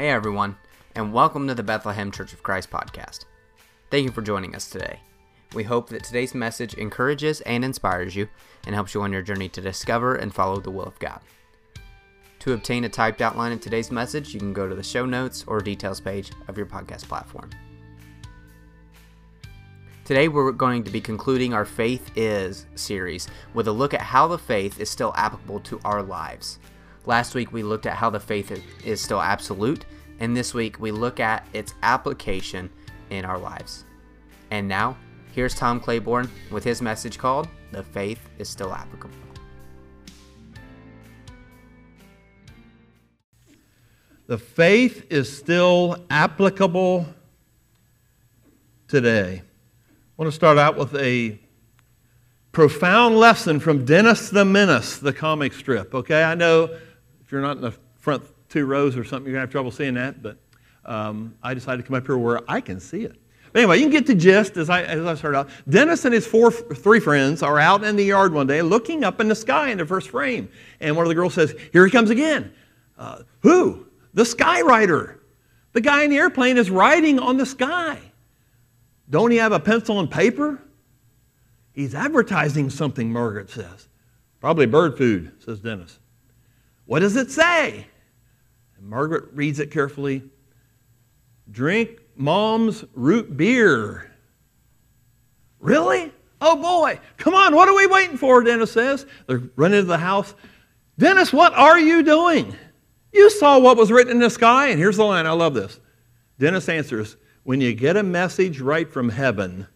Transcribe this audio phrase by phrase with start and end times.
[0.00, 0.56] Hey everyone,
[0.94, 3.26] and welcome to the Bethlehem Church of Christ podcast.
[3.90, 4.98] Thank you for joining us today.
[5.52, 8.26] We hope that today's message encourages and inspires you
[8.64, 11.20] and helps you on your journey to discover and follow the will of God.
[12.38, 15.44] To obtain a typed outline of today's message, you can go to the show notes
[15.46, 17.50] or details page of your podcast platform.
[20.06, 24.28] Today, we're going to be concluding our Faith Is series with a look at how
[24.28, 26.58] the faith is still applicable to our lives.
[27.06, 29.86] Last week, we looked at how the faith is still absolute,
[30.20, 32.68] and this week, we look at its application
[33.08, 33.84] in our lives.
[34.50, 34.96] And now,
[35.32, 39.16] here's Tom Claiborne with his message called The Faith is Still Applicable.
[44.26, 47.06] The faith is still applicable
[48.86, 49.42] today.
[49.42, 51.40] I want to start out with a
[52.52, 55.94] profound lesson from Dennis the Menace, the comic strip.
[55.94, 56.68] Okay, I know
[57.30, 57.70] if you're not in the
[58.00, 60.36] front two rows or something, you're going to have trouble seeing that, but
[60.84, 63.14] um, I decided to come up here where I can see it.
[63.52, 65.48] But anyway, you can get the gist as I, as I start out.
[65.68, 69.20] Dennis and his four, three friends are out in the yard one day looking up
[69.20, 70.50] in the sky in the first frame.
[70.80, 72.52] And one of the girls says, Here he comes again.
[72.98, 73.86] Uh, who?
[74.12, 75.20] The skywriter.
[75.72, 78.00] The guy in the airplane is riding on the sky.
[79.08, 80.60] Don't he have a pencil and paper?
[81.74, 83.86] He's advertising something, Margaret says.
[84.40, 86.00] Probably bird food, says Dennis.
[86.90, 87.86] What does it say?
[88.76, 90.24] And Margaret reads it carefully.
[91.48, 94.10] Drink mom's root beer.
[95.60, 96.12] Really?
[96.40, 98.42] Oh boy, come on, what are we waiting for?
[98.42, 99.06] Dennis says.
[99.28, 100.34] They're running into the house.
[100.98, 102.56] Dennis, what are you doing?
[103.12, 105.26] You saw what was written in the sky, and here's the line.
[105.26, 105.78] I love this.
[106.40, 109.68] Dennis answers When you get a message right from heaven,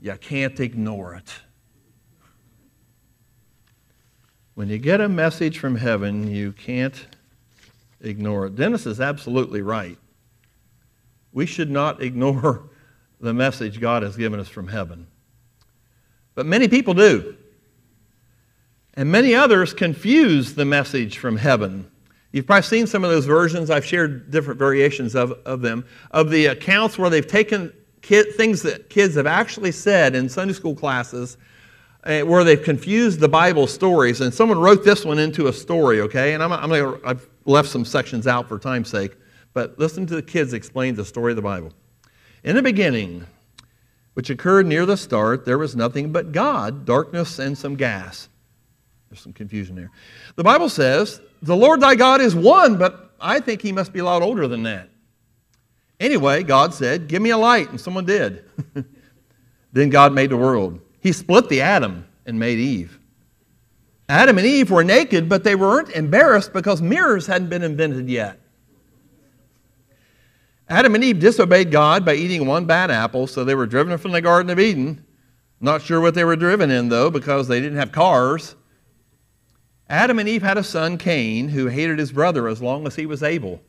[0.00, 1.32] you can't ignore it.
[4.58, 7.06] When you get a message from heaven, you can't
[8.00, 8.56] ignore it.
[8.56, 9.96] Dennis is absolutely right.
[11.32, 12.68] We should not ignore
[13.20, 15.06] the message God has given us from heaven.
[16.34, 17.36] But many people do.
[18.94, 21.88] And many others confuse the message from heaven.
[22.32, 23.70] You've probably seen some of those versions.
[23.70, 28.62] I've shared different variations of, of them, of the accounts where they've taken kid, things
[28.62, 31.36] that kids have actually said in Sunday school classes
[32.04, 34.20] Uh, where they've confused the Bible stories.
[34.20, 36.34] And someone wrote this one into a story, okay?
[36.34, 39.16] And I'm, I'm gonna, I've left some sections out for time's sake,
[39.52, 41.72] but listen to the kids explain the story of the Bible.
[42.44, 43.26] In the beginning,
[44.14, 48.28] which occurred near the start, there was nothing but God, darkness, and some gas.
[49.08, 49.90] There's some confusion there.
[50.36, 53.98] The Bible says, The Lord thy God is one, but I think he must be
[53.98, 54.88] a lot older than that.
[55.98, 58.44] Anyway, God said, Give me a light, and someone did.
[59.72, 60.80] then God made the world.
[61.00, 62.98] He split the atom and made Eve.
[64.08, 68.40] Adam and Eve were naked, but they weren't embarrassed because mirrors hadn't been invented yet.
[70.68, 74.12] Adam and Eve disobeyed God by eating one bad apple, so they were driven from
[74.12, 75.04] the Garden of Eden.
[75.60, 78.54] Not sure what they were driven in, though, because they didn't have cars.
[79.88, 83.06] Adam and Eve had a son, Cain, who hated his brother as long as he
[83.06, 83.60] was able.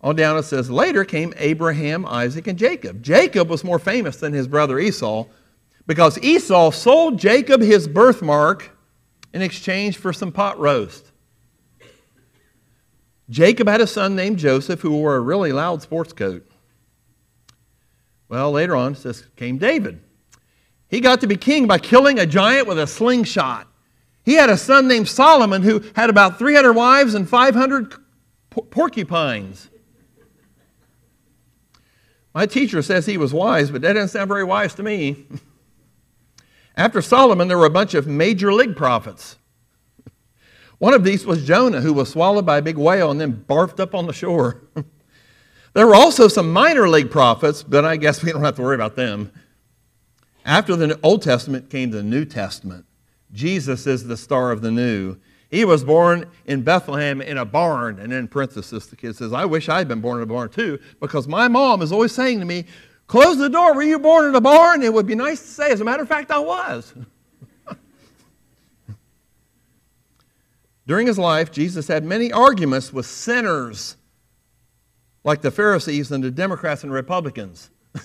[0.00, 3.02] On down it says, later came Abraham, Isaac, and Jacob.
[3.02, 5.26] Jacob was more famous than his brother Esau
[5.86, 8.70] because Esau sold Jacob his birthmark
[9.32, 11.10] in exchange for some pot roast.
[13.28, 16.48] Jacob had a son named Joseph who wore a really loud sports coat.
[18.28, 20.00] Well, later on, it says, came David.
[20.88, 23.66] He got to be king by killing a giant with a slingshot.
[24.24, 27.94] He had a son named Solomon who had about 300 wives and 500
[28.70, 29.68] porcupines.
[32.38, 35.26] My teacher says he was wise, but that doesn't sound very wise to me.
[36.76, 39.38] After Solomon, there were a bunch of major league prophets.
[40.78, 43.80] One of these was Jonah, who was swallowed by a big whale and then barfed
[43.80, 44.62] up on the shore.
[45.72, 48.76] there were also some minor league prophets, but I guess we don't have to worry
[48.76, 49.32] about them.
[50.44, 52.86] After the Old Testament came the New Testament.
[53.32, 55.16] Jesus is the star of the new.
[55.50, 57.98] He was born in Bethlehem in a barn.
[57.98, 60.50] And in parenthesis, the kid says, I wish I had been born in a barn
[60.50, 62.66] too, because my mom is always saying to me,
[63.08, 63.74] Close the door.
[63.74, 64.82] Were you born in a barn?
[64.82, 65.70] It would be nice to say.
[65.72, 66.92] As a matter of fact, I was.
[70.86, 73.96] During his life, Jesus had many arguments with sinners
[75.24, 77.70] like the Pharisees and the Democrats and Republicans.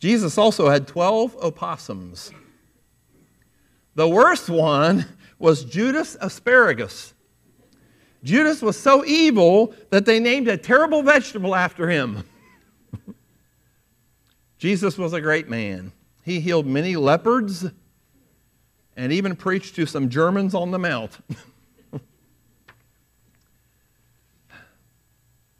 [0.00, 2.32] Jesus also had 12 opossums.
[3.94, 5.06] The worst one
[5.38, 7.12] was Judas Asparagus.
[8.24, 12.24] Judas was so evil that they named a terrible vegetable after him.
[14.58, 15.92] Jesus was a great man.
[16.24, 17.66] He healed many leopards
[18.96, 21.18] and even preached to some Germans on the Mount.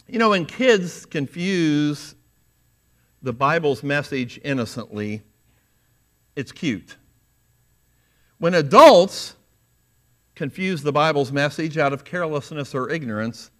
[0.06, 2.14] you know, when kids confuse
[3.20, 5.22] the Bible's message innocently,
[6.36, 6.96] it's cute.
[8.42, 9.36] When adults
[10.34, 13.52] confuse the Bible's message out of carelessness or ignorance,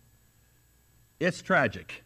[1.20, 2.02] it's tragic.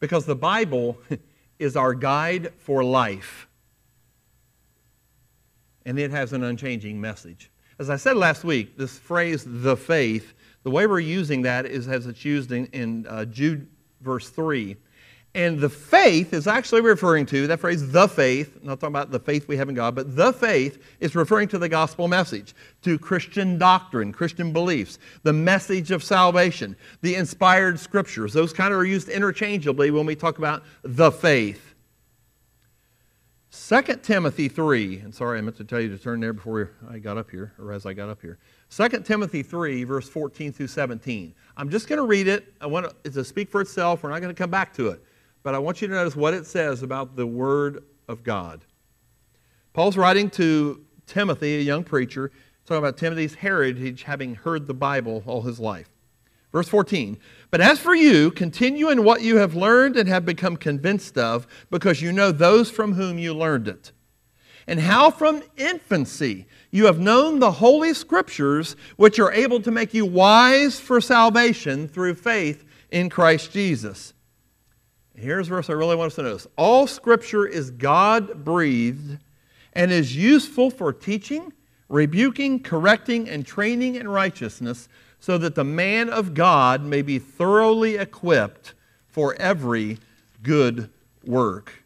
[0.00, 0.98] Because the Bible
[1.60, 3.46] is our guide for life,
[5.86, 7.52] and it has an unchanging message.
[7.78, 10.34] As I said last week, this phrase, the faith,
[10.64, 13.68] the way we're using that is as it's used in, in uh, Jude
[14.00, 14.76] verse 3.
[15.36, 19.18] And the faith is actually referring to, that phrase, the faith, not talking about the
[19.18, 23.00] faith we have in God, but the faith is referring to the gospel message, to
[23.00, 28.32] Christian doctrine, Christian beliefs, the message of salvation, the inspired scriptures.
[28.32, 31.74] Those kind of are used interchangeably when we talk about the faith.
[33.50, 36.98] 2 Timothy 3, and sorry, I meant to tell you to turn there before I
[36.98, 38.38] got up here, or as I got up here.
[38.70, 41.34] 2 Timothy 3, verse 14 through 17.
[41.56, 42.54] I'm just going to read it.
[42.60, 44.04] I want it to speak for itself.
[44.04, 45.02] We're not going to come back to it
[45.44, 48.64] but I want you to notice what it says about the Word of God.
[49.74, 52.32] Paul's writing to Timothy, a young preacher,
[52.64, 55.90] talking about Timothy's heritage, having heard the Bible all his life.
[56.50, 57.18] Verse 14,
[57.50, 61.46] but as for you, continue in what you have learned and have become convinced of,
[61.70, 63.92] because you know those from whom you learned it.
[64.66, 69.92] And how from infancy you have known the Holy Scriptures, which are able to make
[69.92, 74.13] you wise for salvation through faith in Christ Jesus.
[75.16, 76.46] Here's a verse I really want us to notice.
[76.56, 79.18] All scripture is God breathed
[79.72, 81.52] and is useful for teaching,
[81.88, 84.88] rebuking, correcting, and training in righteousness,
[85.20, 88.74] so that the man of God may be thoroughly equipped
[89.06, 89.98] for every
[90.42, 90.90] good
[91.24, 91.84] work.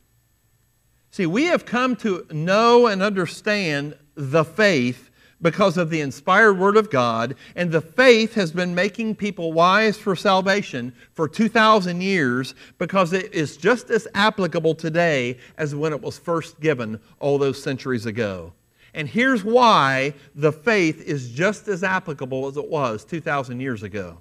[1.10, 5.07] See, we have come to know and understand the faith
[5.40, 9.96] because of the inspired Word of God, and the faith has been making people wise
[9.96, 16.02] for salvation for 2,000 years because it is just as applicable today as when it
[16.02, 18.52] was first given all those centuries ago.
[18.94, 24.20] And here's why the faith is just as applicable as it was 2,000 years ago.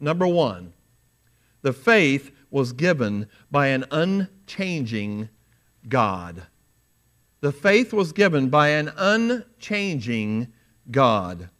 [0.00, 0.72] Number one,
[1.62, 5.28] the faith was given by an unchanging
[5.88, 6.42] God.
[7.44, 10.50] The faith was given by an unchanging
[10.90, 11.50] God.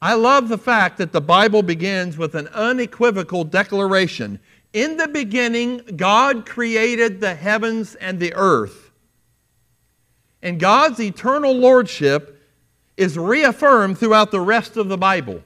[0.00, 4.40] I love the fact that the Bible begins with an unequivocal declaration.
[4.72, 8.90] In the beginning, God created the heavens and the earth.
[10.40, 12.42] And God's eternal lordship
[12.96, 15.42] is reaffirmed throughout the rest of the Bible.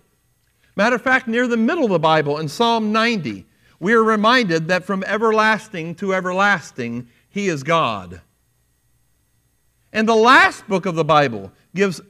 [0.77, 3.45] Matter of fact, near the middle of the Bible, in Psalm 90,
[3.81, 8.21] we are reminded that from everlasting to everlasting, He is God.
[9.95, 12.01] And the last book of the Bible gives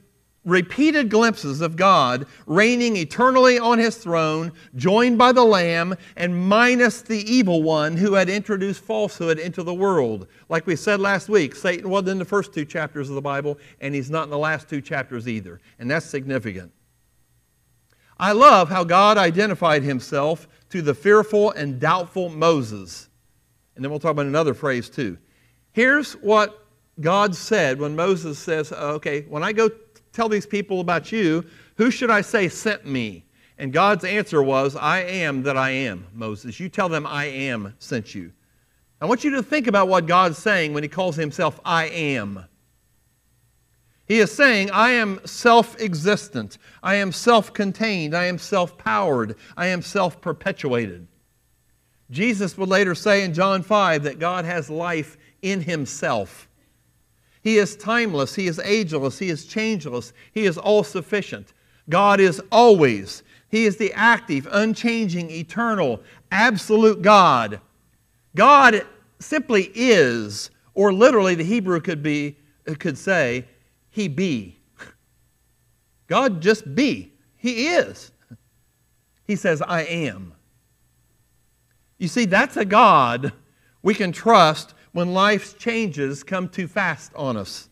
[0.43, 7.01] repeated glimpses of God reigning eternally on his throne, joined by the Lamb, and minus
[7.01, 10.27] the evil one who had introduced falsehood into the world.
[10.49, 13.57] Like we said last week, Satan wasn't in the first two chapters of the Bible,
[13.79, 15.61] and he's not in the last two chapters either.
[15.79, 16.71] And that's significant.
[18.17, 23.09] I love how God identified himself to the fearful and doubtful Moses.
[23.75, 25.17] And then we'll talk about another phrase too.
[25.71, 26.64] Here's what
[26.99, 29.69] God said when Moses says, uh, Okay, when I go
[30.13, 31.45] tell these people about you,
[31.77, 33.25] who should I say sent me?
[33.57, 36.59] And God's answer was, I am that I am, Moses.
[36.59, 38.31] You tell them I am sent you.
[39.01, 42.45] I want you to think about what God's saying when He calls Himself I am.
[44.07, 46.57] He is saying, I am self existent.
[46.83, 48.15] I am self contained.
[48.15, 49.35] I am self powered.
[49.57, 51.07] I am self perpetuated.
[52.11, 56.47] Jesus would later say in John 5 that God has life in Himself.
[57.45, 58.33] He is timeless.
[58.33, 59.19] He is ageless.
[59.19, 60.13] He is changeless.
[60.31, 61.53] He is all sufficient.
[61.87, 63.21] God is always.
[63.49, 67.61] He is the active, unchanging, eternal, absolute God.
[68.35, 68.83] God
[69.19, 72.35] simply is, or literally the Hebrew could be
[72.79, 73.45] could say,
[73.91, 74.57] He be.
[76.07, 77.13] God just be.
[77.37, 78.11] He is.
[79.27, 80.33] He says, I am.
[81.99, 83.33] You see, that's a God
[83.83, 87.67] we can trust when life's changes come too fast on us.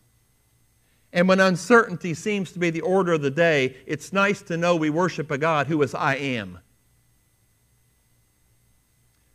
[1.10, 4.76] And when uncertainty seems to be the order of the day, it's nice to know
[4.76, 6.58] we worship a God who is I am.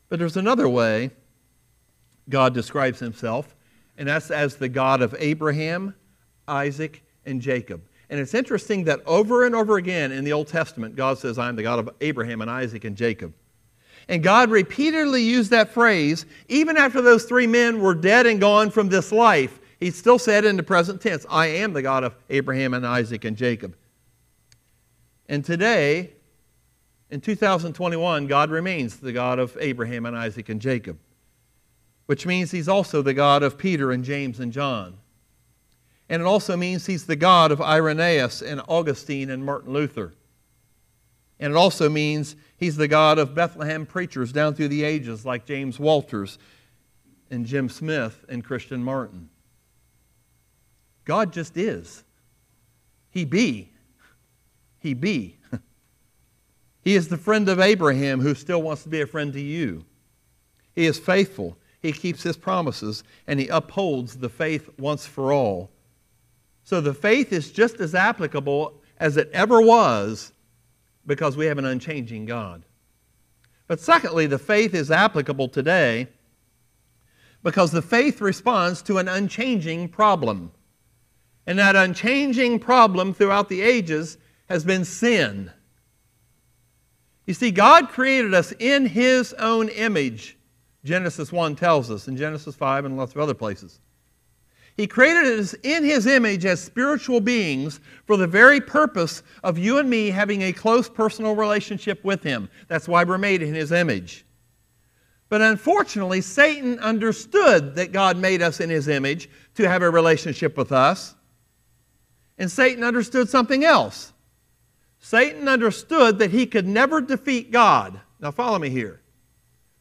[0.07, 1.09] But there's another way
[2.29, 3.55] God describes himself,
[3.97, 5.95] and that's as the God of Abraham,
[6.47, 7.81] Isaac, and Jacob.
[8.11, 11.49] And it's interesting that over and over again in the Old Testament, God says, I
[11.49, 13.33] am the God of Abraham and Isaac and Jacob.
[14.09, 18.71] And God repeatedly used that phrase even after those three men were dead and gone
[18.71, 19.59] from this life.
[19.79, 23.23] He still said in the present tense, I am the God of Abraham and Isaac
[23.23, 23.77] and Jacob.
[25.29, 26.13] And today,
[27.11, 30.99] In 2021, God remains the God of Abraham and Isaac and Jacob,
[32.05, 34.97] which means He's also the God of Peter and James and John.
[36.07, 40.13] And it also means He's the God of Irenaeus and Augustine and Martin Luther.
[41.39, 45.45] And it also means He's the God of Bethlehem preachers down through the ages, like
[45.45, 46.37] James Walters
[47.31, 49.29] and Jim Smith and Christian Martin.
[51.05, 52.03] God just is.
[53.11, 53.71] He be.
[54.79, 55.37] He be.
[56.81, 59.85] he is the friend of Abraham who still wants to be a friend to you.
[60.75, 61.57] He is faithful.
[61.81, 65.71] He keeps his promises and he upholds the faith once for all.
[66.63, 70.33] So the faith is just as applicable as it ever was
[71.09, 72.63] because we have an unchanging God.
[73.67, 76.07] But secondly, the faith is applicable today
[77.41, 80.51] because the faith responds to an unchanging problem.
[81.47, 85.51] And that unchanging problem throughout the ages has been sin.
[87.25, 90.37] You see, God created us in His own image,
[90.83, 93.79] Genesis 1 tells us, and Genesis 5 and lots of other places.
[94.77, 99.77] He created us in His image as spiritual beings for the very purpose of you
[99.77, 102.49] and me having a close personal relationship with Him.
[102.67, 104.25] That's why we're made in His image.
[105.27, 110.57] But unfortunately, Satan understood that God made us in His image to have a relationship
[110.57, 111.15] with us.
[112.37, 114.13] And Satan understood something else.
[114.99, 117.99] Satan understood that he could never defeat God.
[118.19, 119.01] Now, follow me here.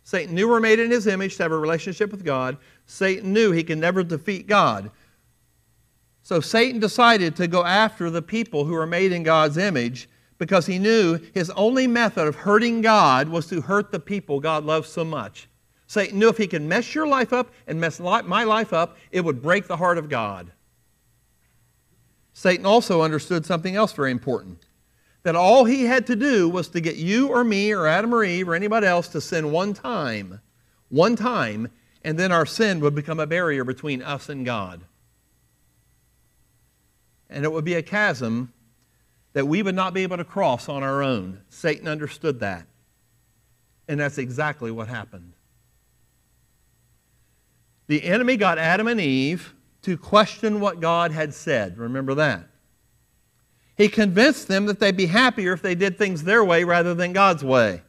[0.08, 2.56] Satan knew we're made in his image to have a relationship with God.
[2.86, 4.90] Satan knew he could never defeat God.
[6.22, 10.64] So Satan decided to go after the people who are made in God's image because
[10.64, 14.88] he knew his only method of hurting God was to hurt the people God loves
[14.88, 15.46] so much.
[15.86, 19.20] Satan knew if he could mess your life up and mess my life up, it
[19.20, 20.50] would break the heart of God.
[22.32, 24.67] Satan also understood something else very important
[25.28, 28.24] that all he had to do was to get you or me or Adam or
[28.24, 30.40] Eve or anybody else to sin one time,
[30.88, 31.70] one time,
[32.02, 34.80] and then our sin would become a barrier between us and God.
[37.28, 38.54] And it would be a chasm
[39.34, 41.42] that we would not be able to cross on our own.
[41.50, 42.64] Satan understood that.
[43.86, 45.34] And that's exactly what happened.
[47.86, 51.76] The enemy got Adam and Eve to question what God had said.
[51.76, 52.47] Remember that.
[53.78, 57.12] He convinced them that they'd be happier if they did things their way rather than
[57.12, 57.82] God's way.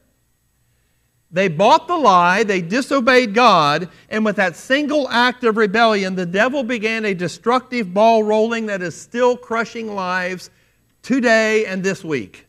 [1.32, 6.28] They bought the lie, they disobeyed God, and with that single act of rebellion, the
[6.28, 10.52] devil began a destructive ball rolling that is still crushing lives
[11.02, 12.46] today and this week.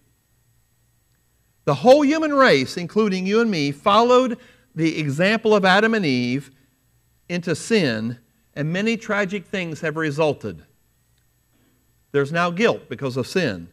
[1.64, 4.38] The whole human race, including you and me, followed
[4.74, 6.50] the example of Adam and Eve
[7.30, 8.18] into sin,
[8.54, 10.64] and many tragic things have resulted.
[12.12, 13.68] There's now guilt because of sin.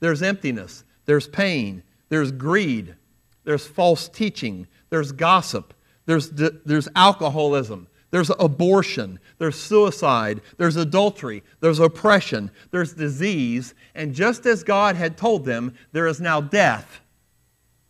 [0.00, 0.84] There's emptiness.
[1.04, 1.82] There's pain.
[2.08, 2.94] There's greed.
[3.44, 4.66] There's false teaching.
[4.88, 5.74] There's gossip.
[6.06, 7.86] There's, there's alcoholism.
[8.10, 9.20] There's abortion.
[9.38, 10.40] There's suicide.
[10.56, 11.42] There's adultery.
[11.60, 12.50] There's oppression.
[12.70, 13.74] There's disease.
[13.94, 17.00] And just as God had told them, there is now death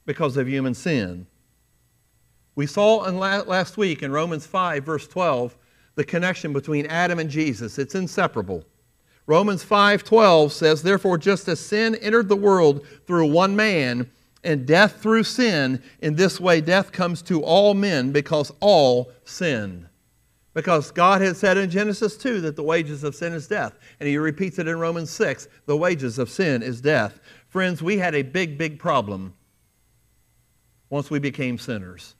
[0.04, 1.26] because of human sin.
[2.54, 5.56] We saw in last week in Romans 5, verse 12,
[5.94, 7.78] the connection between Adam and Jesus.
[7.78, 8.64] It's inseparable.
[9.30, 14.10] Romans 5:12 says, "Therefore just as sin entered the world through one man,
[14.42, 19.86] and death through sin, in this way death comes to all men because all sinned."
[20.52, 23.78] Because God had said in Genesis 2 that the wages of sin is death.
[24.00, 27.20] And he repeats it in Romans 6 the wages of sin is death.
[27.46, 29.34] Friends, we had a big, big problem
[30.88, 32.16] once we became sinners.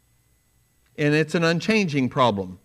[0.97, 2.61] And it's an unchanging problem.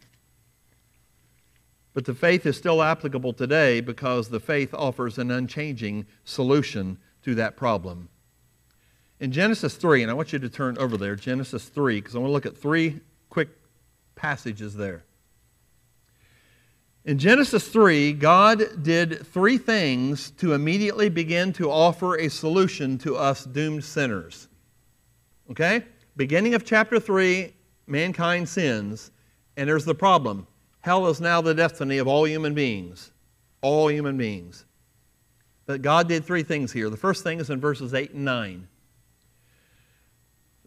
[1.95, 7.33] But the faith is still applicable today because the faith offers an unchanging solution to
[7.35, 8.09] that problem.
[9.21, 12.19] In Genesis 3, and I want you to turn over there, Genesis 3, because I
[12.19, 12.99] want to look at three
[13.29, 13.47] quick
[14.13, 15.05] passages there.
[17.05, 23.15] In Genesis 3, God did three things to immediately begin to offer a solution to
[23.15, 24.49] us doomed sinners.
[25.49, 25.85] Okay?
[26.17, 27.53] Beginning of chapter 3,
[27.87, 29.11] mankind sins,
[29.55, 30.45] and there's the problem
[30.85, 33.11] Hell is now the destiny of all human beings.
[33.63, 34.65] All human beings.
[35.65, 36.91] But God did three things here.
[36.91, 38.67] The first thing is in verses 8 and 9.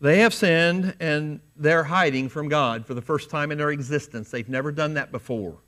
[0.00, 4.28] They have sinned and they're hiding from God for the first time in their existence.
[4.28, 5.58] They've never done that before.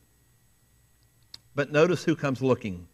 [1.54, 2.88] But notice who comes looking.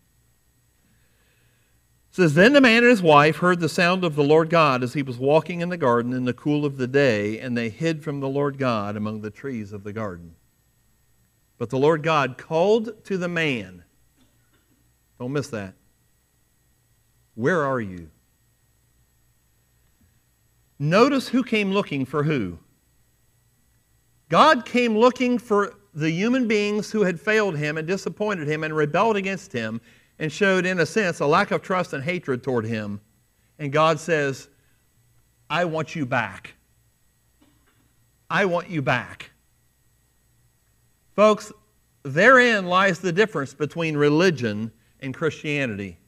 [2.10, 4.82] It says, Then the man and his wife heard the sound of the Lord God
[4.82, 7.70] as he was walking in the garden in the cool of the day, and they
[7.70, 10.34] hid from the Lord God among the trees of the garden.
[11.58, 13.82] But the Lord God called to the man.
[15.18, 15.74] Don't miss that.
[17.34, 18.10] Where are you?
[20.78, 22.58] Notice who came looking for who.
[24.28, 28.76] God came looking for the human beings who had failed him and disappointed him and
[28.76, 29.80] rebelled against him
[30.18, 33.00] and showed, in a sense, a lack of trust and hatred toward him.
[33.58, 34.48] And God says,
[35.48, 36.54] I want you back.
[38.28, 39.30] I want you back.
[41.16, 41.50] Folks,
[42.02, 44.70] therein lies the difference between religion
[45.00, 45.98] and Christianity.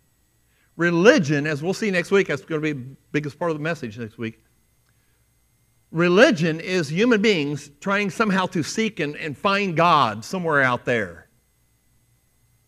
[0.77, 3.62] Religion, as we'll see next week, that's going to be the biggest part of the
[3.62, 4.45] message next week.
[5.91, 11.29] Religion is human beings trying somehow to seek and, and find God somewhere out there.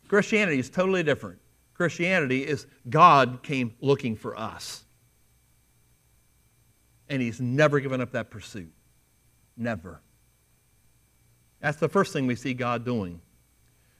[0.09, 1.39] Christianity is totally different.
[1.75, 4.85] Christianity is God came looking for us.
[7.11, 8.73] And He's never given up that pursuit.
[9.59, 10.01] Never.
[11.61, 13.21] That's the first thing we see God doing.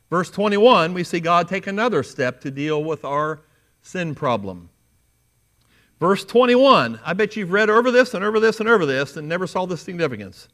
[0.09, 3.41] Verse 21, we see God take another step to deal with our
[3.83, 4.71] sin problem.
[6.01, 9.29] Verse 21, I bet you've read over this and over this and over this and
[9.29, 10.49] never saw the significance.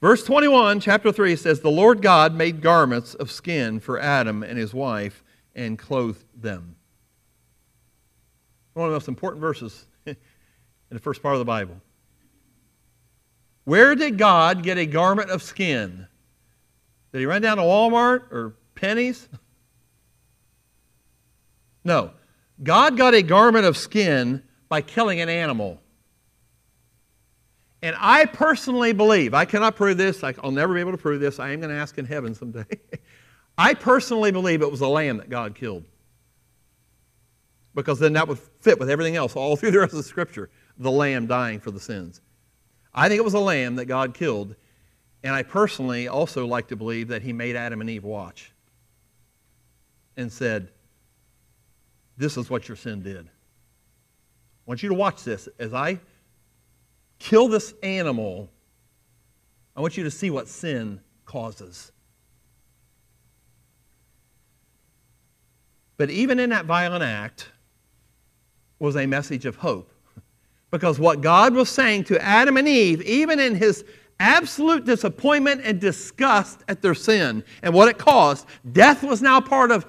[0.00, 4.56] Verse 21, chapter 3 says, The Lord God made garments of skin for Adam and
[4.56, 5.22] his wife
[5.54, 6.76] and clothed them.
[8.74, 10.16] One of the most important verses in
[10.88, 11.76] the first part of the Bible.
[13.64, 16.06] Where did God get a garment of skin?
[17.12, 19.28] Did he run down to Walmart or Penney's?
[21.84, 22.12] No.
[22.62, 25.80] God got a garment of skin by killing an animal.
[27.82, 31.40] And I personally believe, I cannot prove this, I'll never be able to prove this,
[31.40, 32.64] I am going to ask in heaven someday.
[33.58, 35.84] I personally believe it was a lamb that God killed.
[37.74, 40.50] Because then that would fit with everything else all through the rest of the scripture
[40.78, 42.20] the lamb dying for the sins.
[42.94, 44.54] I think it was a lamb that God killed.
[45.22, 48.52] And I personally also like to believe that he made Adam and Eve watch
[50.16, 50.68] and said,
[52.16, 53.26] This is what your sin did.
[53.26, 53.30] I
[54.66, 55.48] want you to watch this.
[55.58, 56.00] As I
[57.18, 58.50] kill this animal,
[59.76, 61.92] I want you to see what sin causes.
[65.96, 67.50] But even in that violent act
[68.80, 69.91] was a message of hope.
[70.72, 73.84] Because what God was saying to Adam and Eve, even in his
[74.18, 79.70] absolute disappointment and disgust at their sin and what it caused, death was now part
[79.70, 79.84] of,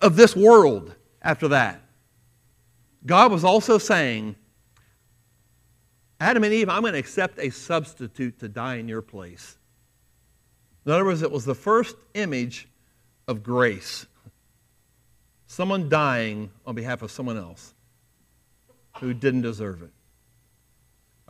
[0.00, 1.82] of this world after that.
[3.04, 4.36] God was also saying,
[6.20, 9.58] Adam and Eve, I'm going to accept a substitute to die in your place.
[10.86, 12.68] In other words, it was the first image
[13.26, 14.06] of grace.
[15.48, 17.74] Someone dying on behalf of someone else
[18.98, 19.90] who didn't deserve it.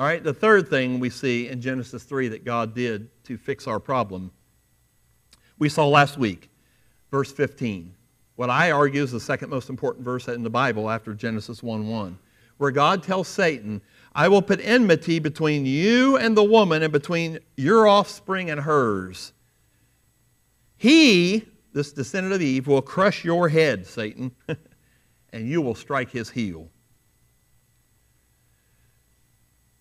[0.00, 3.66] All right, the third thing we see in Genesis 3 that God did to fix
[3.66, 4.30] our problem,
[5.58, 6.48] we saw last week,
[7.10, 7.94] verse 15.
[8.36, 11.86] What I argue is the second most important verse in the Bible after Genesis 1
[11.86, 12.18] 1,
[12.56, 13.82] where God tells Satan,
[14.14, 19.34] I will put enmity between you and the woman and between your offspring and hers.
[20.78, 24.34] He, this descendant of Eve, will crush your head, Satan,
[25.34, 26.70] and you will strike his heel.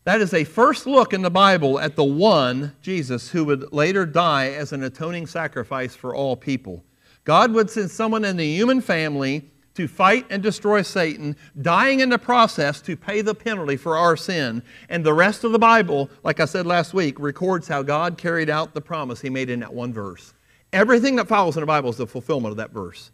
[0.05, 4.05] That is a first look in the Bible at the one, Jesus, who would later
[4.05, 6.83] die as an atoning sacrifice for all people.
[7.25, 12.09] God would send someone in the human family to fight and destroy Satan, dying in
[12.09, 14.63] the process to pay the penalty for our sin.
[14.89, 18.49] And the rest of the Bible, like I said last week, records how God carried
[18.49, 20.33] out the promise he made in that one verse.
[20.73, 23.11] Everything that follows in the Bible is the fulfillment of that verse.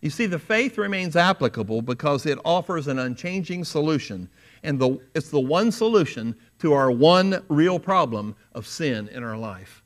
[0.00, 4.28] You see, the faith remains applicable because it offers an unchanging solution
[4.64, 9.36] and the, it's the one solution to our one real problem of sin in our
[9.36, 9.82] life.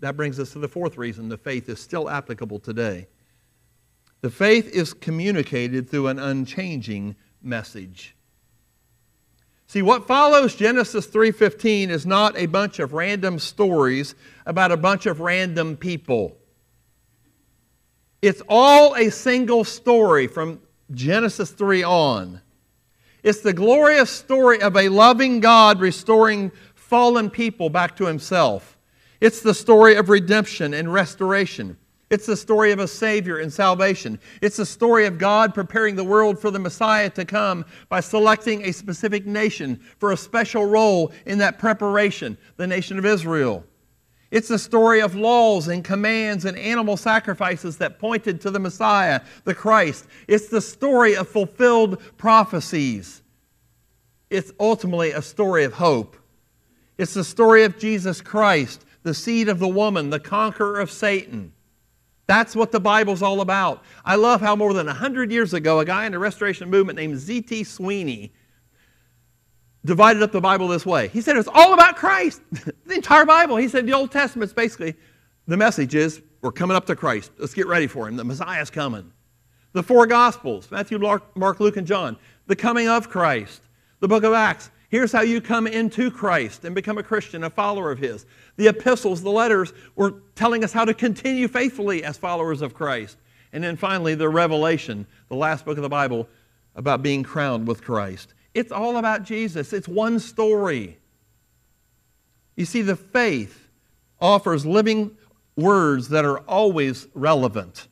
[0.00, 3.08] That brings us to the fourth reason the faith is still applicable today.
[4.20, 8.14] The faith is communicated through an unchanging message.
[9.66, 14.14] See, what follows Genesis 3:15 is not a bunch of random stories
[14.46, 16.38] about a bunch of random people.
[18.22, 20.60] It's all a single story from
[20.92, 22.40] Genesis 3 on.
[23.22, 28.78] It's the glorious story of a loving God restoring fallen people back to himself.
[29.20, 31.76] It's the story of redemption and restoration.
[32.10, 34.18] It's the story of a Savior and salvation.
[34.40, 38.64] It's the story of God preparing the world for the Messiah to come by selecting
[38.64, 43.64] a specific nation for a special role in that preparation, the nation of Israel.
[44.30, 49.22] It's the story of laws and commands and animal sacrifices that pointed to the Messiah,
[49.44, 50.06] the Christ.
[50.26, 53.22] It's the story of fulfilled prophecies.
[54.28, 56.16] It's ultimately a story of hope.
[56.98, 61.52] It's the story of Jesus Christ, the seed of the woman, the conqueror of Satan.
[62.26, 63.82] That's what the Bible's all about.
[64.04, 67.16] I love how more than 100 years ago, a guy in the Restoration Movement named
[67.16, 67.64] Z.T.
[67.64, 68.32] Sweeney
[69.88, 71.08] divided up the Bible this way.
[71.08, 72.40] He said it's all about Christ.
[72.86, 73.56] the entire Bible.
[73.56, 74.94] He said the Old Testament's basically
[75.48, 77.32] the message is we're coming up to Christ.
[77.38, 78.14] Let's get ready for him.
[78.16, 79.10] The Messiah's coming.
[79.72, 82.16] The four Gospels Matthew, Mark, Luke, and John.
[82.46, 83.62] The coming of Christ.
[84.00, 84.70] The book of Acts.
[84.90, 88.24] Here's how you come into Christ and become a Christian, a follower of His.
[88.56, 93.18] The epistles, the letters, were telling us how to continue faithfully as followers of Christ.
[93.52, 96.28] And then finally, the Revelation, the last book of the Bible,
[96.74, 98.32] about being crowned with Christ.
[98.58, 100.98] It's all about Jesus, it's one story.
[102.56, 103.68] You see, the faith
[104.20, 105.16] offers living
[105.54, 107.86] words that are always relevant.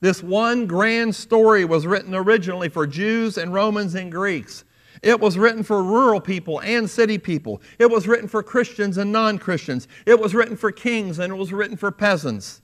[0.00, 4.64] This one grand story was written originally for Jews and Romans and Greeks.
[5.00, 7.62] It was written for rural people and city people.
[7.78, 9.86] It was written for Christians and non Christians.
[10.06, 12.62] It was written for kings and it was written for peasants.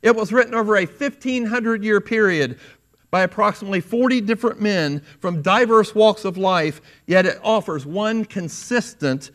[0.00, 2.60] It was written over a 1500 year period
[3.10, 9.30] by approximately 40 different men from diverse walks of life, yet it offers one consistent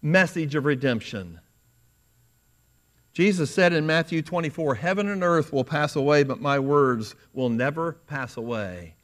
[0.00, 1.40] message of redemption.
[3.12, 7.50] Jesus said in Matthew 24, Heaven and earth will pass away, but my words will
[7.50, 8.94] never pass away.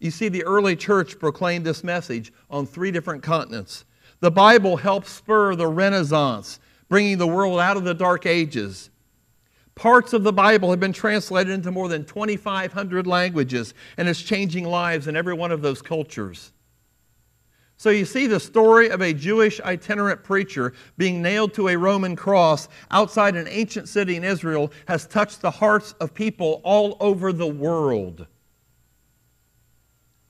[0.00, 3.84] You see, the early church proclaimed this message on three different continents.
[4.18, 8.90] The Bible helped spur the Renaissance, bringing the world out of the Dark Ages.
[9.74, 14.64] Parts of the Bible have been translated into more than 2,500 languages, and it's changing
[14.64, 16.52] lives in every one of those cultures.
[17.78, 22.14] So you see the story of a Jewish itinerant preacher being nailed to a Roman
[22.14, 27.32] cross outside an ancient city in Israel has touched the hearts of people all over
[27.32, 28.28] the world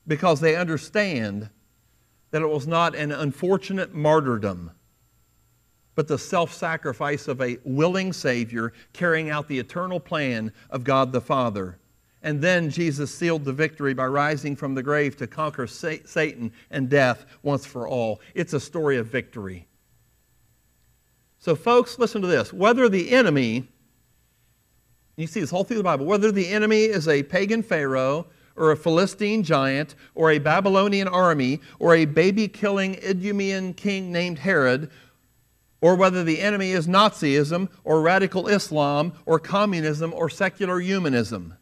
[0.07, 1.49] because they understand
[2.31, 4.71] that it was not an unfortunate martyrdom
[5.95, 11.11] but the self sacrifice of a willing Savior carrying out the eternal plan of God
[11.11, 11.77] the Father.
[12.23, 16.89] And then Jesus sealed the victory by rising from the grave to conquer Satan and
[16.89, 18.21] death once for all.
[18.33, 19.67] It's a story of victory.
[21.37, 22.53] So, folks, listen to this.
[22.53, 23.67] Whether the enemy,
[25.17, 28.71] you see this whole through the Bible, whether the enemy is a pagan Pharaoh, or
[28.71, 34.91] a Philistine giant, or a Babylonian army, or a baby killing Idumean king named Herod,
[35.83, 41.55] or whether the enemy is Nazism or radical Islam or communism or secular humanism.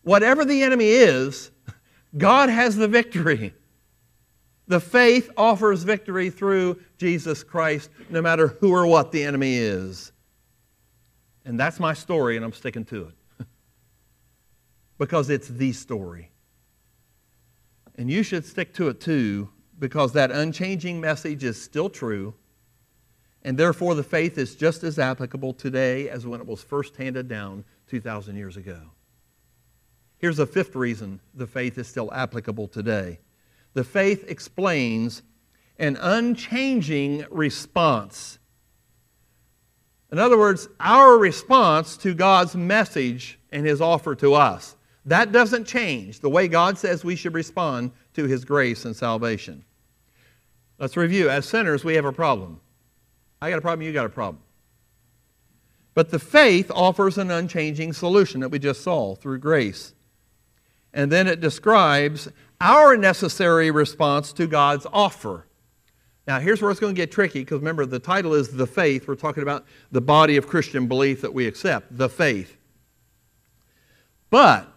[0.00, 1.50] Whatever the enemy is,
[2.16, 3.52] God has the victory.
[4.68, 10.10] The faith offers victory through Jesus Christ, no matter who or what the enemy is.
[11.44, 13.46] And that's my story, and I'm sticking to it.
[14.98, 16.30] because it's the story.
[17.96, 22.32] And you should stick to it too, because that unchanging message is still true
[23.42, 27.28] and therefore, the faith is just as applicable today as when it was first handed
[27.28, 28.80] down 2,000 years ago.
[30.18, 33.18] Here's a fifth reason the faith is still applicable today
[33.74, 35.22] the faith explains
[35.78, 38.38] an unchanging response.
[40.10, 44.76] In other words, our response to God's message and His offer to us.
[45.06, 49.64] That doesn't change the way God says we should respond to His grace and salvation.
[50.78, 51.30] Let's review.
[51.30, 52.60] As sinners, we have a problem.
[53.42, 54.40] I got a problem, you got a problem.
[55.94, 59.94] But the faith offers an unchanging solution that we just saw through grace.
[60.94, 62.28] And then it describes
[62.60, 65.48] our necessary response to God's offer.
[66.28, 69.08] Now, here's where it's going to get tricky because remember, the title is The Faith.
[69.08, 72.56] We're talking about the body of Christian belief that we accept, the faith.
[74.30, 74.68] But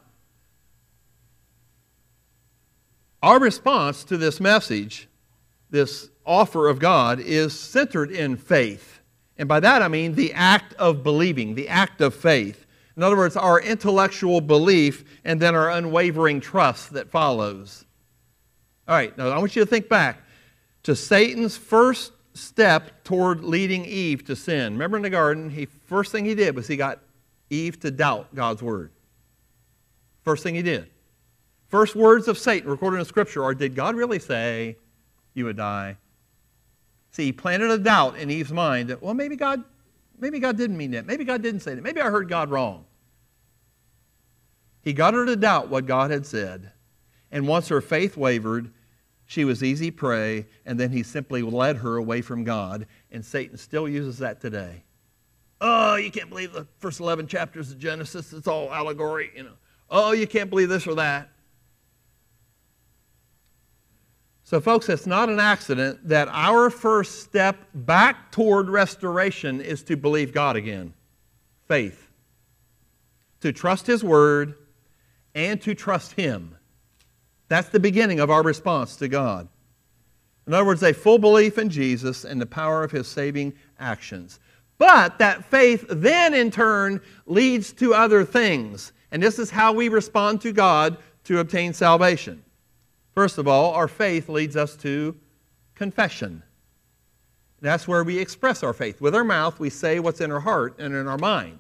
[3.22, 5.08] our response to this message,
[5.70, 9.00] this offer of God is centered in faith.
[9.38, 12.66] And by that I mean the act of believing, the act of faith.
[12.96, 17.86] In other words, our intellectual belief and then our unwavering trust that follows.
[18.88, 20.22] All right, now I want you to think back
[20.84, 24.74] to Satan's first step toward leading Eve to sin.
[24.74, 27.00] Remember in the garden, he first thing he did was he got
[27.50, 28.92] Eve to doubt God's word.
[30.24, 30.90] First thing he did.
[31.68, 34.78] First words of Satan recorded in Scripture are Did God really say
[35.34, 35.98] you would die?
[37.16, 39.64] See, he planted a doubt in Eve's mind that, well, maybe God,
[40.20, 41.06] maybe God didn't mean that.
[41.06, 41.82] Maybe God didn't say that.
[41.82, 42.84] Maybe I heard God wrong.
[44.82, 46.74] He got her to doubt what God had said.
[47.32, 48.70] And once her faith wavered,
[49.26, 52.86] she was easy prey, and then he simply led her away from God.
[53.10, 54.84] And Satan still uses that today.
[55.62, 58.34] Oh, you can't believe the first 11 chapters of Genesis.
[58.34, 59.56] It's all allegory, you know.
[59.90, 61.30] Oh, you can't believe this or that.
[64.46, 69.98] So, folks, it's not an accident that our first step back toward restoration is to
[69.98, 70.94] believe God again
[71.68, 72.12] faith,
[73.42, 74.54] to trust His Word,
[75.34, 76.56] and to trust Him.
[77.48, 79.48] That's the beginning of our response to God.
[80.46, 84.40] In other words, a full belief in Jesus and the power of his saving actions.
[84.78, 88.94] But that faith then, in turn, leads to other things.
[89.12, 92.45] And this is how we respond to God to obtain salvation.
[93.16, 95.16] First of all, our faith leads us to
[95.74, 96.44] confession.
[97.62, 99.00] That's where we express our faith.
[99.00, 101.60] With our mouth, we say what's in our heart and in our mind.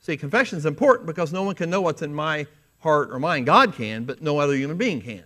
[0.00, 2.46] See, confession is important because no one can know what's in my
[2.80, 3.46] heart or mind.
[3.46, 5.24] God can, but no other human being can.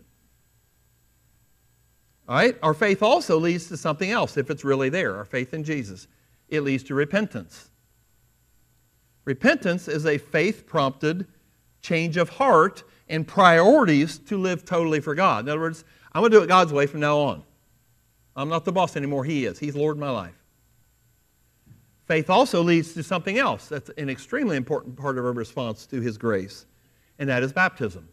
[2.28, 2.56] All right?
[2.62, 6.06] Our faith also leads to something else if it's really there, our faith in Jesus.
[6.48, 7.70] It leads to repentance.
[9.24, 11.26] Repentance is a faith prompted
[11.80, 15.44] change of heart and priorities to live totally for God.
[15.44, 17.42] In other words, I'm going to do it God's way from now on.
[18.36, 19.24] I'm not the boss anymore.
[19.24, 19.58] He is.
[19.58, 20.34] He's Lord of my life.
[22.06, 26.00] Faith also leads to something else that's an extremely important part of our response to
[26.00, 26.66] His grace,
[27.18, 28.08] and that is baptism.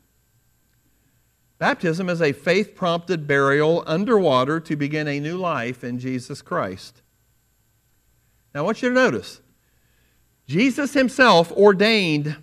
[1.57, 7.01] Baptism is a faith prompted burial underwater to begin a new life in Jesus Christ.
[8.53, 9.41] Now, I want you to notice
[10.47, 12.35] Jesus himself ordained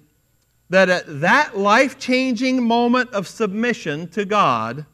[0.70, 4.84] that at that life changing moment of submission to God,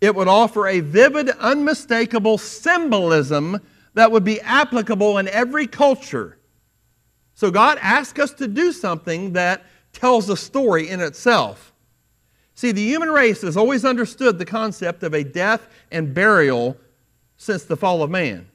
[0.00, 3.60] it would offer a vivid, unmistakable symbolism
[3.94, 6.38] that would be applicable in every culture.
[7.34, 11.72] So God asks us to do something that tells a story in itself.
[12.54, 16.76] See, the human race has always understood the concept of a death and burial
[17.36, 18.46] since the fall of man.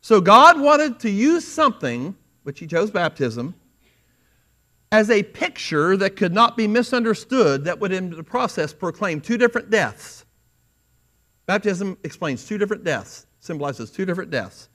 [0.00, 3.54] So God wanted to use something, which he chose baptism,
[4.92, 9.36] as a picture that could not be misunderstood that would in the process proclaim two
[9.36, 10.24] different deaths.
[11.46, 14.68] Baptism explains two different deaths, symbolizes two different deaths.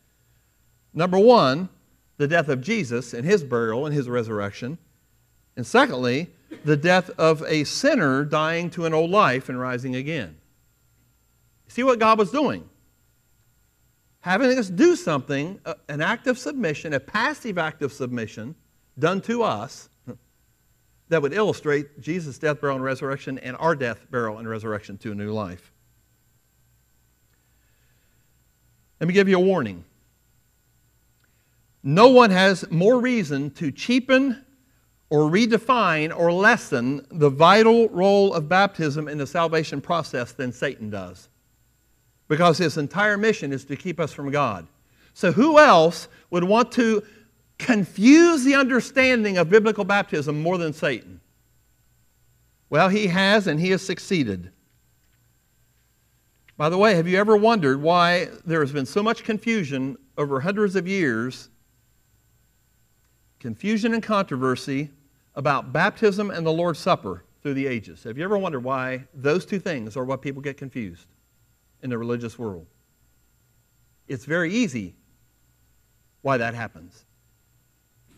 [0.93, 1.69] Number one,
[2.17, 4.77] the death of Jesus and his burial and his resurrection.
[5.55, 6.29] And secondly,
[6.65, 10.37] the death of a sinner dying to an old life and rising again.
[11.67, 12.67] See what God was doing?
[14.19, 18.55] Having us do something, an act of submission, a passive act of submission
[18.99, 19.89] done to us
[21.11, 25.11] that would illustrate Jesus' death, burial, and resurrection and our death, burial, and resurrection to
[25.11, 25.73] a new life.
[29.01, 29.83] Let me give you a warning.
[31.83, 34.45] No one has more reason to cheapen
[35.09, 40.89] or redefine or lessen the vital role of baptism in the salvation process than Satan
[40.89, 41.27] does.
[42.29, 44.65] Because his entire mission is to keep us from God.
[45.13, 47.03] So, who else would want to
[47.61, 51.21] confuse the understanding of biblical baptism more than Satan?
[52.69, 54.51] Well, he has, and he has succeeded.
[56.57, 60.39] By the way, have you ever wondered why there has been so much confusion over
[60.39, 61.49] hundreds of years?
[63.39, 64.91] Confusion and controversy
[65.35, 68.03] about baptism and the Lord's Supper through the ages.
[68.03, 71.07] Have you ever wondered why those two things are what people get confused
[71.81, 72.67] in the religious world?
[74.07, 74.95] It's very easy
[76.21, 77.05] why that happens.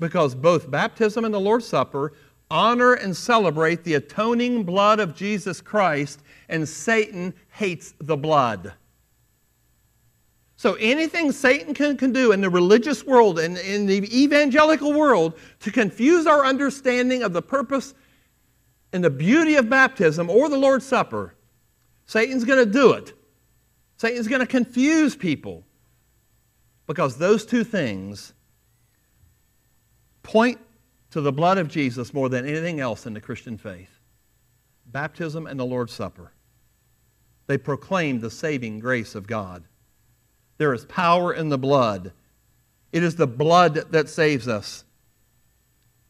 [0.03, 2.11] Because both baptism and the Lord's Supper
[2.51, 8.73] honor and celebrate the atoning blood of Jesus Christ, and Satan hates the blood.
[10.57, 15.39] So anything Satan can, can do in the religious world and in the evangelical world
[15.61, 17.93] to confuse our understanding of the purpose
[18.91, 21.33] and the beauty of baptism or the Lord's Supper,
[22.07, 23.13] Satan's going to do it.
[23.95, 25.63] Satan's going to confuse people
[26.87, 28.33] because those two things
[30.23, 30.59] point
[31.11, 33.99] to the blood of Jesus more than anything else in the Christian faith
[34.85, 36.31] baptism and the Lord's Supper.
[37.47, 39.63] They proclaim the saving grace of God.
[40.57, 42.13] There is power in the blood.
[42.91, 44.85] It is the blood that saves us.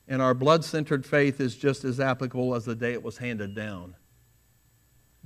[0.07, 3.55] And our blood centered faith is just as applicable as the day it was handed
[3.55, 3.95] down.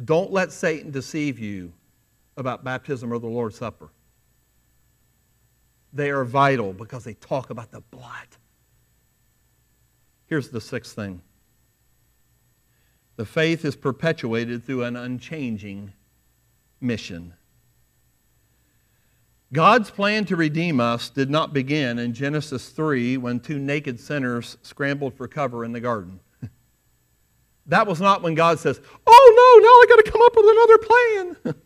[0.03, 1.73] Don't let Satan deceive you
[2.37, 3.89] about baptism or the Lord's Supper.
[5.91, 8.27] They are vital because they talk about the blood.
[10.27, 11.21] Here's the sixth thing
[13.15, 15.93] the faith is perpetuated through an unchanging
[16.79, 17.33] mission.
[19.51, 24.57] God's plan to redeem us did not begin in Genesis 3 when two naked sinners
[24.61, 26.19] scrambled for cover in the garden.
[27.65, 30.45] that was not when God says, Oh no, now I got to come up with
[30.49, 31.63] another plan.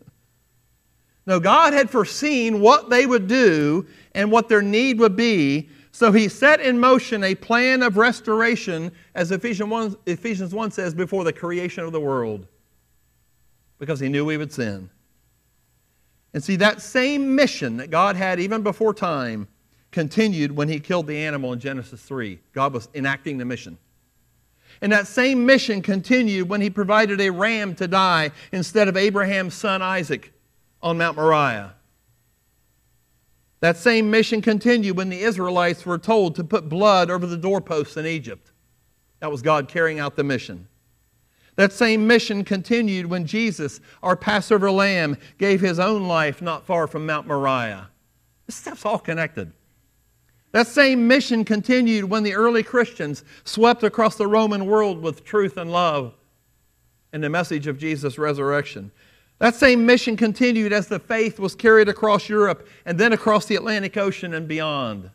[1.26, 6.10] no, God had foreseen what they would do and what their need would be so
[6.10, 11.22] he set in motion a plan of restoration, as Ephesians 1, Ephesians 1 says, before
[11.22, 12.46] the creation of the world,
[13.78, 14.88] because he knew we would sin.
[16.32, 19.48] And see, that same mission that God had even before time
[19.90, 22.38] continued when he killed the animal in Genesis 3.
[22.54, 23.76] God was enacting the mission.
[24.80, 29.52] And that same mission continued when he provided a ram to die instead of Abraham's
[29.52, 30.32] son Isaac
[30.82, 31.74] on Mount Moriah.
[33.62, 37.96] That same mission continued when the Israelites were told to put blood over the doorposts
[37.96, 38.50] in Egypt.
[39.20, 40.66] That was God carrying out the mission.
[41.54, 46.88] That same mission continued when Jesus, our Passover lamb, gave his own life not far
[46.88, 47.88] from Mount Moriah.
[48.46, 49.52] This stuff's all connected.
[50.50, 55.56] That same mission continued when the early Christians swept across the Roman world with truth
[55.56, 56.14] and love
[57.12, 58.90] and the message of Jesus' resurrection.
[59.42, 63.56] That same mission continued as the faith was carried across Europe and then across the
[63.56, 65.10] Atlantic Ocean and beyond.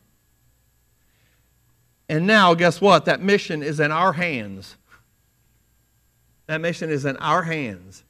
[2.10, 3.06] And now, guess what?
[3.06, 4.76] That mission is in our hands.
[6.48, 8.04] That mission is in our hands.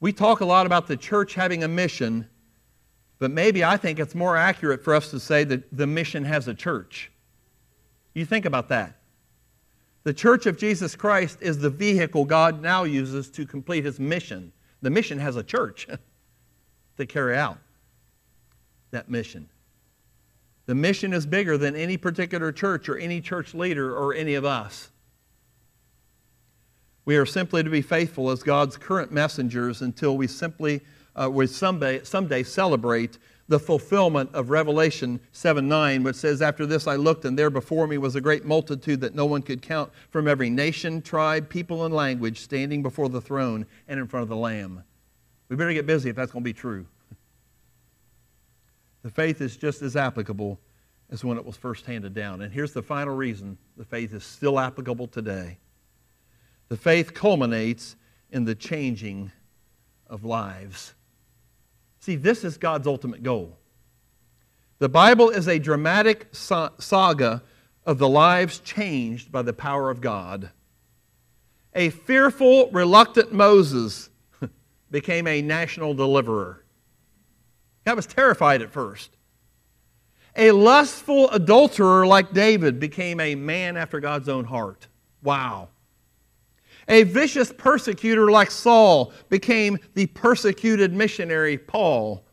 [0.00, 2.28] We talk a lot about the church having a mission
[3.20, 6.48] but maybe I think it's more accurate for us to say that the mission has
[6.48, 7.12] a church.
[8.14, 8.96] You think about that.
[10.02, 14.52] The church of Jesus Christ is the vehicle God now uses to complete his mission.
[14.80, 15.86] The mission has a church
[16.96, 17.58] to carry out
[18.90, 19.48] that mission.
[20.66, 24.44] The mission is bigger than any particular church or any church leader or any of
[24.44, 24.90] us.
[27.04, 30.80] We are simply to be faithful as God's current messengers until we simply
[31.20, 33.18] uh, we someday, someday celebrate
[33.50, 37.88] the fulfillment of Revelation 7 9, which says, After this I looked, and there before
[37.88, 41.84] me was a great multitude that no one could count from every nation, tribe, people,
[41.84, 44.84] and language standing before the throne and in front of the Lamb.
[45.48, 46.86] We better get busy if that's going to be true.
[49.02, 50.60] The faith is just as applicable
[51.10, 52.42] as when it was first handed down.
[52.42, 55.58] And here's the final reason the faith is still applicable today
[56.68, 57.96] the faith culminates
[58.30, 59.32] in the changing
[60.06, 60.94] of lives.
[62.00, 63.58] See, this is God's ultimate goal.
[64.78, 67.42] The Bible is a dramatic saga
[67.84, 70.50] of the lives changed by the power of God.
[71.74, 74.08] A fearful, reluctant Moses
[74.90, 76.64] became a national deliverer.
[77.84, 79.10] God was terrified at first.
[80.36, 84.88] A lustful adulterer like David became a man after God's own heart.
[85.22, 85.68] Wow.
[86.88, 92.24] A vicious persecutor like Saul became the persecuted missionary Paul.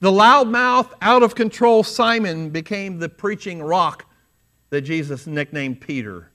[0.00, 4.06] The loudmouth, out of control Simon became the preaching rock
[4.70, 6.30] that Jesus nicknamed Peter.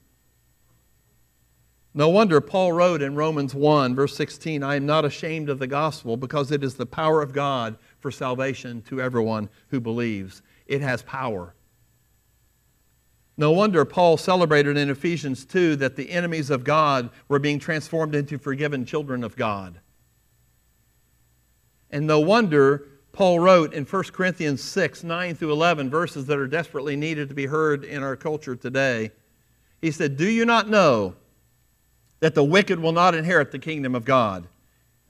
[1.97, 5.65] No wonder Paul wrote in Romans 1, verse 16, I am not ashamed of the
[5.65, 10.41] gospel because it is the power of God for salvation to everyone who believes.
[10.67, 11.54] It has power.
[13.37, 18.15] No wonder Paul celebrated in Ephesians 2 that the enemies of God were being transformed
[18.15, 19.79] into forgiven children of God.
[21.89, 26.47] And no wonder Paul wrote in 1 Corinthians 6 9 through 11, verses that are
[26.47, 29.11] desperately needed to be heard in our culture today.
[29.81, 31.15] He said, Do you not know
[32.21, 34.47] that the wicked will not inherit the kingdom of God?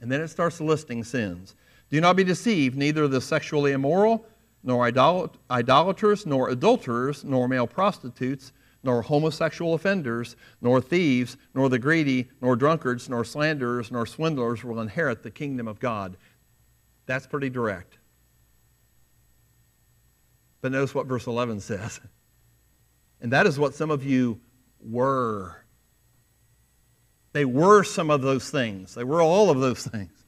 [0.02, 1.56] And then it starts listing sins.
[1.90, 4.26] Do not be deceived, neither the sexually immoral
[4.66, 8.52] nor idolaters, nor adulterers, nor male prostitutes,
[8.84, 14.82] nor homosexual offenders, nor thieves, nor the greedy, nor drunkards, nor slanderers, nor swindlers will
[14.82, 16.18] inherit the kingdom of God.
[17.06, 18.00] That's pretty direct.
[20.62, 22.00] But notice what verse 11 says.
[23.22, 24.42] And that is what some of you
[24.80, 25.64] were.
[27.34, 30.25] They were some of those things, they were all of those things.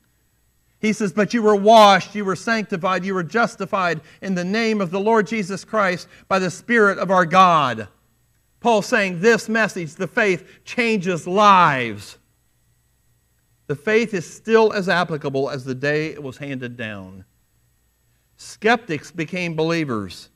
[0.80, 4.82] He says, But you were washed, you were sanctified, you were justified in the name
[4.82, 7.88] of the Lord Jesus Christ by the Spirit of our God.
[8.60, 12.18] Paul saying this message, the faith, changes lives.
[13.68, 17.26] The faith is still as applicable as the day it was handed down.
[18.38, 20.30] Skeptics became believers.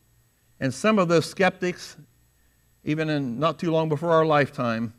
[0.59, 1.97] And some of those skeptics,
[2.83, 4.93] even in not too long before our lifetime,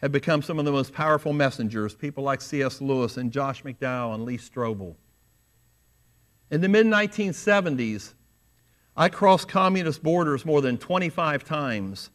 [0.00, 2.80] have become some of the most powerful messengers, people like C.S.
[2.80, 4.94] Lewis and Josh McDowell and Lee Strobel.
[6.50, 8.14] In the mid 1970s,
[8.96, 12.10] I crossed communist borders more than 25 times.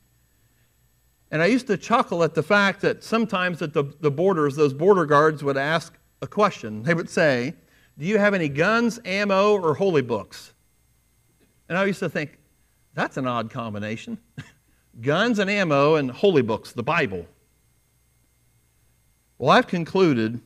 [1.32, 4.74] And I used to chuckle at the fact that sometimes at the, the borders, those
[4.74, 6.84] border guards would ask a question.
[6.84, 7.54] They would say,
[7.98, 10.54] Do you have any guns, ammo, or holy books?
[11.70, 12.38] And I used to think,
[12.94, 14.18] That's an odd combination.
[15.02, 17.26] guns and ammo and holy books, the Bible.
[19.38, 20.42] Well, I've concluded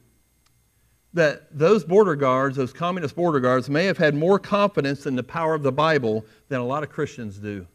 [1.13, 5.23] that those border guards, those communist border guards, may have had more confidence in the
[5.23, 7.67] power of the Bible than a lot of Christians do.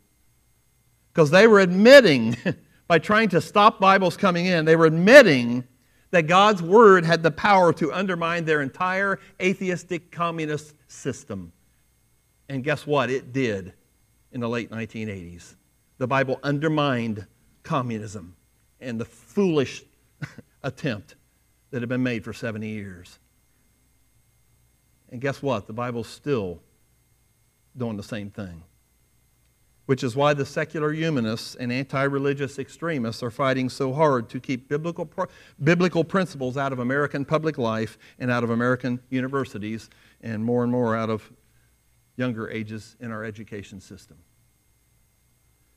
[1.13, 2.37] Because they were admitting,
[2.89, 5.65] by trying to stop Bibles coming in, they were admitting
[6.11, 11.53] that God's Word had the power to undermine their entire atheistic communist system.
[12.49, 13.11] And guess what?
[13.11, 13.73] It did
[14.31, 15.55] in the late 1980s.
[15.99, 17.27] The Bible undermined
[17.63, 18.37] communism
[18.81, 19.83] and the foolish
[20.65, 21.15] attempt
[21.71, 23.19] that had been made for 70 years.
[25.11, 25.69] And guess what?
[25.69, 26.61] The Bible's still
[27.77, 28.65] doing the same thing.
[29.87, 34.41] Which is why the secular humanists and anti religious extremists are fighting so hard to
[34.41, 35.09] keep biblical,
[35.63, 39.91] biblical principles out of American public life and out of American universities
[40.23, 41.31] and more and more out of
[42.17, 44.17] younger ages in our education system.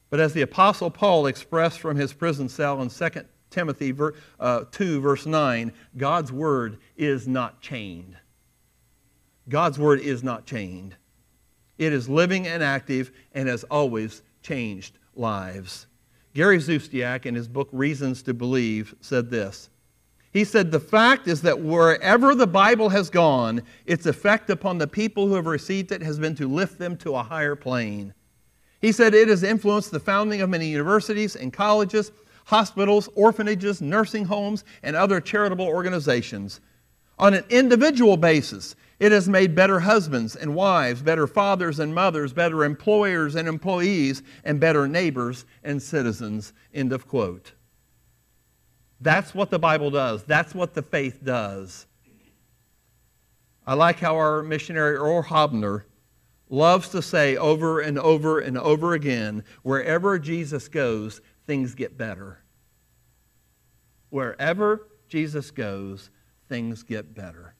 [0.10, 3.10] But as the Apostle Paul expressed from his prison cell in 2
[3.58, 3.91] Timothy
[4.39, 8.16] uh, 2, verse 9, God's word is not chained.
[9.49, 10.95] God's word is not chained.
[11.80, 15.88] It is living and active and has always changed lives.
[16.36, 19.72] Gary Zustiak, in his book Reasons to Believe, said this.
[20.32, 24.86] He said, The fact is that wherever the Bible has gone, its effect upon the
[24.86, 28.14] people who have received it has been to lift them to a higher plane.
[28.82, 32.12] He said it has influenced the founding of many universities and colleges,
[32.48, 36.62] hospitals, orphanages, nursing homes, and other charitable organizations.
[37.20, 42.32] On an individual basis, it has made better husbands and wives, better fathers and mothers,
[42.32, 46.54] better employers and employees, and better neighbors and citizens.
[46.74, 47.52] End of quote.
[49.02, 50.24] That's what the Bible does.
[50.24, 51.86] That's what the faith does.
[53.66, 55.84] I like how our missionary Earl Hobner
[56.50, 62.39] loves to say over and over and over again wherever Jesus goes, things get better.
[64.10, 66.10] Wherever Jesus goes,
[66.50, 67.56] things get better.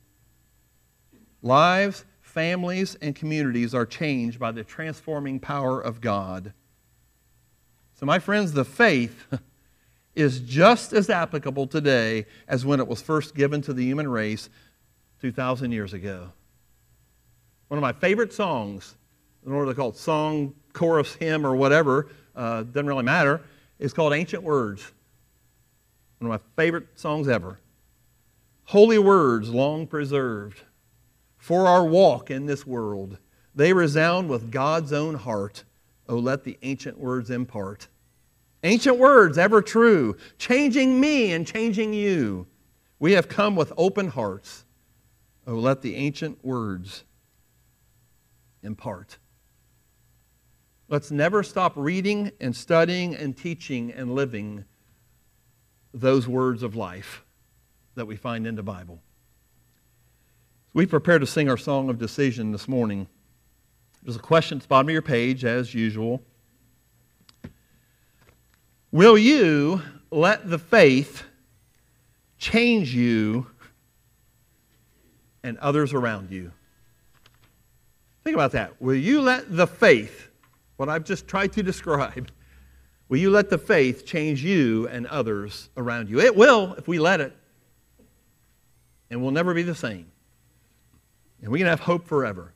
[1.42, 6.54] Lives, families, and communities are changed by the transforming power of God.
[7.96, 9.26] So, my friends, the faith
[10.16, 14.50] is just as applicable today as when it was first given to the human race
[15.22, 16.32] 2,000 years ago.
[17.70, 18.96] One of my favorite songs,
[19.46, 23.42] in order to call it song, chorus, hymn, or whatever, uh, doesn't really matter,
[23.80, 24.92] is called Ancient Words.
[26.20, 27.60] One of my favorite songs ever.
[28.66, 30.62] Holy words long preserved
[31.38, 33.18] for our walk in this world.
[33.56, 35.64] They resound with God's own heart.
[36.10, 37.88] Oh, let the ancient words impart.
[38.64, 42.48] Ancient words, ever true, changing me and changing you.
[43.00, 44.66] We have come with open hearts.
[45.46, 47.04] Oh, let the ancient words
[48.64, 49.18] impart.
[50.90, 54.64] Let's never stop reading and studying and teaching and living
[55.94, 57.24] those words of life
[57.96, 59.02] that we find in the Bible.
[60.74, 63.08] We prepare to sing our song of decision this morning.
[64.04, 66.22] There's a question at the bottom of your page, as usual.
[68.92, 69.82] Will you
[70.12, 71.24] let the faith
[72.38, 73.48] change you
[75.44, 76.52] and others around you?
[78.24, 78.82] Think about that.
[78.82, 80.27] Will you let the faith,
[80.78, 82.32] what I've just tried to describe,
[83.10, 86.20] will you let the faith change you and others around you?
[86.20, 87.36] It will if we let it.
[89.10, 90.12] And we'll never be the same.
[91.42, 92.54] And we can have hope forever.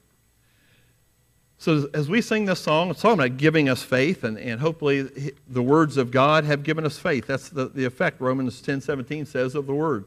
[1.58, 5.34] So as we sing this song, it's talking about giving us faith, and, and hopefully
[5.48, 7.28] the words of God have given us faith.
[7.28, 10.06] That's the, the effect Romans 10 17 says of the word.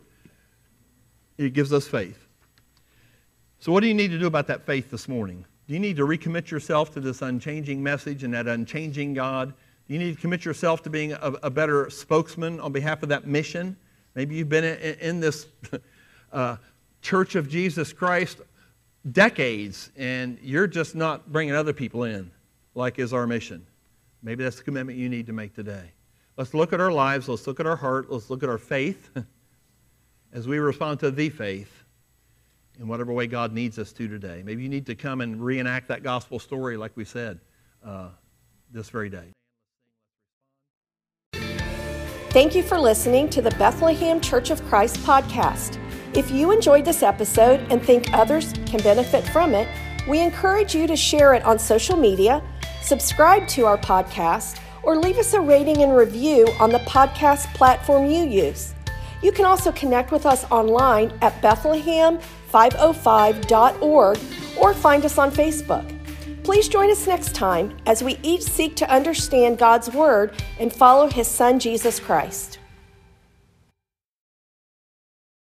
[1.39, 2.27] It gives us faith.
[3.61, 5.45] So what do you need to do about that faith this morning?
[5.67, 9.55] Do you need to recommit yourself to this unchanging message and that unchanging God?
[9.87, 13.09] Do you need to commit yourself to being a, a better spokesman on behalf of
[13.09, 13.77] that mission?
[14.15, 15.47] Maybe you've been in, in this
[16.33, 16.57] uh,
[17.01, 18.41] Church of Jesus Christ
[19.13, 22.31] decades and you're just not bringing other people in,
[22.75, 23.67] like is our mission.
[24.23, 25.93] Maybe that's the commitment you need to make today.
[26.37, 27.29] Let's look at our lives.
[27.29, 28.11] Let's look at our heart.
[28.11, 29.11] Let's look at our faith
[30.33, 31.84] as we respond to the faith
[32.79, 34.43] in whatever way God needs us to today.
[34.45, 37.41] Maybe you need to come and reenact that gospel story, like we said,
[37.85, 38.09] uh,
[38.71, 39.33] this very day.
[42.31, 45.79] Thank you for listening to the Bethlehem Church of Christ podcast.
[46.17, 49.69] If you enjoyed this episode and think others can benefit from it,
[50.09, 52.43] we encourage you to share it on social media,
[52.83, 58.07] subscribe to our podcast, or leave us a rating and review on the podcast platform
[58.07, 58.75] you use.
[59.23, 61.41] You can also connect with us online at
[62.55, 64.19] Bethlehem505.org
[64.61, 65.91] or find us on Facebook.
[66.45, 71.09] Please join us next time as we each seek to understand God's Word and follow
[71.09, 72.59] His Son, Jesus Christ.